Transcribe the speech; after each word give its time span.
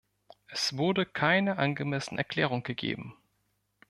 Es 0.47 0.75
wurde 0.79 1.05
keine 1.05 1.59
angemessene 1.59 2.17
Erklärung 2.17 2.63
gegeben. 2.63 3.13